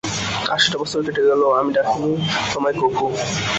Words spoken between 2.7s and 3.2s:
কভু।